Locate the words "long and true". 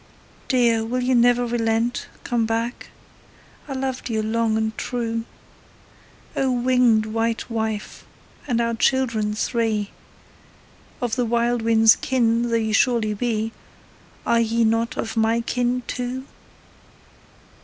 4.23-5.25